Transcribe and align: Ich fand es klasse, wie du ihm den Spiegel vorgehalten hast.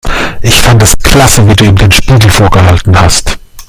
Ich 0.41 0.59
fand 0.59 0.81
es 0.81 0.97
klasse, 0.97 1.47
wie 1.47 1.53
du 1.53 1.65
ihm 1.65 1.75
den 1.75 1.91
Spiegel 1.91 2.27
vorgehalten 2.27 2.99
hast. 2.99 3.37